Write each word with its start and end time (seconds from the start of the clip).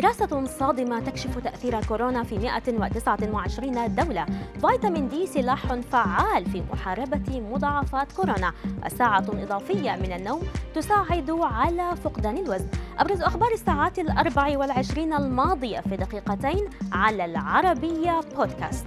دراسة 0.00 0.46
صادمة 0.46 1.00
تكشف 1.00 1.38
تأثير 1.38 1.84
كورونا 1.84 2.22
في 2.22 2.38
129 2.38 3.94
دولة. 3.94 4.26
فيتامين 4.60 5.08
دي 5.08 5.26
سلاح 5.26 5.74
فعال 5.74 6.46
في 6.46 6.62
محاربة 6.72 7.40
مضاعفات 7.40 8.12
كورونا. 8.12 8.52
الساعة 8.86 9.26
إضافية 9.28 9.96
من 9.96 10.12
النوم 10.12 10.42
تساعد 10.74 11.30
على 11.30 11.96
فقدان 12.04 12.36
الوزن. 12.36 12.68
أبرز 12.98 13.22
أخبار 13.22 13.52
الساعات 13.52 13.98
الأربع 13.98 14.58
والعشرين 14.58 15.12
الماضية 15.12 15.80
في 15.80 15.96
دقيقتين 15.96 16.70
على 16.92 17.24
العربية 17.24 18.20
بودكاست. 18.36 18.86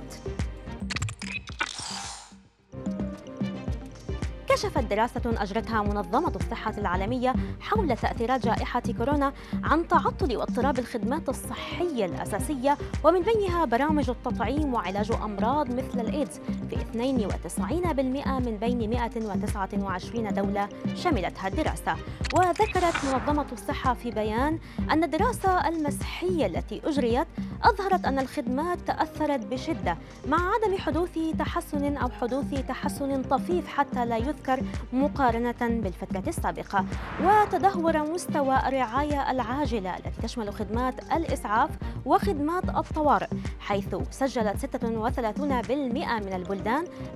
كشفت 4.54 4.84
دراسة 4.84 5.22
أجرتها 5.26 5.82
منظمة 5.82 6.36
الصحة 6.36 6.74
العالمية 6.78 7.34
حول 7.60 7.98
تأثيرات 7.98 8.46
جائحة 8.46 8.82
كورونا 8.98 9.34
عن 9.64 9.88
تعطل 9.88 10.38
واضطراب 10.38 10.80
الخدمات 10.80 11.30
الصحية 11.30 12.06
الأساسية 12.06 12.78
ومن 13.04 13.22
بينها 13.22 13.66
برامج 13.66 14.10
التطعيم 14.10 14.74
وعلاج 14.74 15.12
أمراض 15.12 15.70
مثل 15.70 16.00
الإيدز 16.00 16.40
92% 16.76 18.28
من 18.28 18.58
بين 18.58 18.90
129 18.90 20.34
دولة 20.34 20.70
شملتها 20.96 21.48
الدراسة. 21.48 21.96
وذكرت 22.34 23.06
منظمة 23.06 23.46
الصحة 23.52 23.94
في 23.94 24.12
بيان 24.12 24.60
أن 24.92 25.04
الدراسة 25.04 25.68
المسحية 25.68 26.46
التي 26.46 26.82
أجريت 26.86 27.28
أظهرت 27.64 28.06
أن 28.06 28.20
الخدمات 28.20 28.80
تأثرت 28.88 29.46
بشدة 29.46 29.98
مع 30.28 30.38
عدم 30.38 30.78
حدوث 30.78 31.20
تحسن 31.40 31.98
أو 31.98 32.10
حدوث 32.10 32.68
تحسن 32.68 33.22
طفيف 33.24 33.68
حتى 33.68 34.06
لا 34.06 34.18
يذكر 34.18 34.60
مقارنة 34.94 35.56
بالفترة 35.62 36.24
السابقة. 36.28 36.86
وتدهور 37.24 38.12
مستوى 38.14 38.58
الرعاية 38.68 39.32
العاجلة 39.32 39.98
التي 39.98 40.22
تشمل 40.24 40.54
خدمات 40.54 41.14
الإسعاف 41.14 41.70
وخدمات 42.06 42.64
الطوارئ 42.64 43.28
حيث 43.60 43.96
سجلت 44.12 44.58
36% 44.58 46.20
من 46.20 46.34
البلدان 46.34 46.63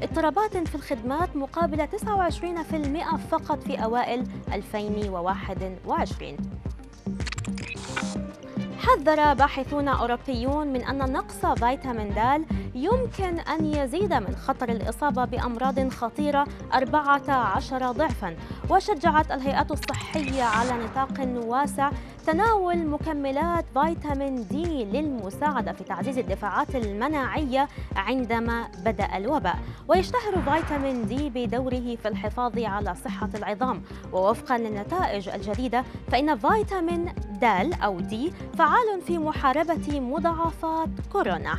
اضطرابات 0.01 0.57
في 0.57 0.75
الخدمات 0.75 1.35
مقابل 1.35 1.87
29% 1.87 3.15
فقط 3.31 3.59
في 3.59 3.83
أوائل 3.83 4.23
2021 4.53 6.37
حذر 8.87 9.33
باحثون 9.33 9.87
أوروبيون 9.87 10.67
من 10.67 10.83
أن 10.83 10.97
نقص 11.13 11.45
فيتامين 11.45 12.13
د 12.13 12.45
يمكن 12.75 13.39
أن 13.39 13.65
يزيد 13.65 14.13
من 14.13 14.35
خطر 14.35 14.69
الإصابة 14.69 15.25
بأمراض 15.25 15.89
خطيرة 15.89 16.47
14 16.73 17.91
ضعفا 17.91 18.35
وشجعت 18.69 19.31
الهيئات 19.31 19.71
الصحية 19.71 20.43
على 20.43 20.71
نطاق 20.83 21.45
واسع 21.47 21.91
تناول 22.27 22.87
مكملات 22.87 23.65
فيتامين 23.73 24.47
دي 24.47 24.85
للمساعدة 24.85 25.71
في 25.71 25.83
تعزيز 25.83 26.17
الدفاعات 26.17 26.75
المناعية 26.75 27.67
عندما 27.95 28.67
بدأ 28.85 29.17
الوباء. 29.17 29.59
ويشتهر 29.87 30.41
فيتامين 30.41 31.05
دي 31.07 31.29
بدوره 31.29 31.95
في 31.95 32.07
الحفاظ 32.07 32.59
على 32.59 32.95
صحة 32.95 33.29
العظام. 33.35 33.81
ووفقا 34.13 34.57
للنتائج 34.57 35.29
الجديدة 35.29 35.83
فإن 36.11 36.37
فيتامين 36.37 37.05
د 37.41 37.73
أو 37.83 37.99
دي 37.99 38.33
فعال 38.57 39.01
في 39.07 39.17
محاربة 39.17 39.99
مضاعفات 39.99 40.89
كورونا. 41.11 41.57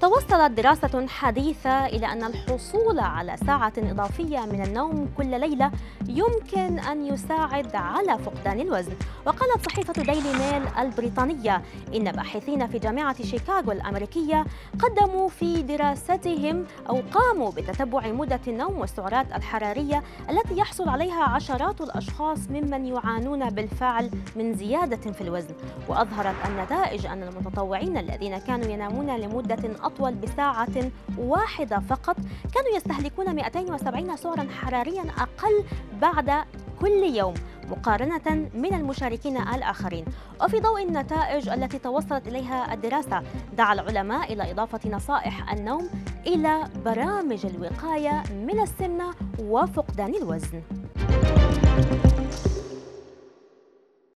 توصلت 0.00 0.50
دراسة 0.50 1.06
حديثة 1.06 1.86
إلى 1.86 2.06
أن 2.06 2.24
الحصول 2.24 3.00
على 3.00 3.36
ساعة 3.46 3.72
إضافية 3.78 4.38
من 4.38 4.62
النوم 4.62 5.08
كل 5.16 5.40
ليلة 5.40 5.70
يمكن 6.08 6.78
أن 6.78 7.06
يساعد 7.06 7.76
على 7.76 8.18
فقدان 8.18 8.60
الوزن. 8.60 8.92
وقالت 9.26 9.70
صحيفة 9.70 9.92
ديلي 9.92 10.32
ميل 10.32 10.68
البريطانية 10.78 11.62
إن 11.94 12.12
باحثين 12.12 12.66
في 12.66 12.78
جامعة 12.78 13.22
شيكاغو 13.22 13.72
الأمريكية 13.72 14.44
قدموا 14.78 15.28
في 15.28 15.62
دراستهم 15.62 16.64
أو 16.88 17.02
قاموا 17.12 17.50
بتتبع 17.50 18.06
مدة 18.06 18.40
النوم 18.48 18.78
والسعرات 18.78 19.26
الحرارية 19.36 20.02
التي 20.30 20.56
يحصل 20.56 20.88
عليها 20.88 21.22
عشرات 21.24 21.80
الأشخاص 21.80 22.38
ممن 22.50 22.86
يعانون 22.86 23.50
بالفعل 23.50 24.10
من 24.36 24.54
زيادة 24.54 25.12
في 25.12 25.20
الوزن. 25.20 25.54
وأظهرت 25.88 26.34
النتائج 26.46 27.06
أن 27.06 27.22
المتطوعين 27.22 27.96
الذين 27.96 28.38
كانوا 28.38 28.66
ينامون 28.66 29.16
لمدة 29.16 29.89
أطول 29.94 30.14
بساعة 30.14 30.90
واحدة 31.18 31.78
فقط. 31.78 32.16
كانوا 32.54 32.76
يستهلكون 32.76 33.34
270 33.34 34.16
سعرا 34.16 34.46
حراريا 34.50 35.02
أقل 35.18 35.64
بعد 36.00 36.44
كل 36.80 37.16
يوم 37.16 37.34
مقارنة 37.68 38.48
من 38.54 38.74
المشاركين 38.74 39.36
الآخرين. 39.36 40.04
وفي 40.44 40.60
ضوء 40.60 40.82
النتائج 40.82 41.48
التي 41.48 41.78
توصلت 41.78 42.28
إليها 42.28 42.74
الدراسة 42.74 43.22
دعا 43.56 43.72
العلماء 43.72 44.32
إلى 44.32 44.50
إضافة 44.50 44.90
نصائح 44.90 45.52
النوم 45.52 45.88
إلى 46.26 46.64
برامج 46.84 47.46
الوقاية 47.46 48.22
من 48.30 48.60
السمنة 48.60 49.10
وفقدان 49.38 50.14
الوزن. 50.14 50.62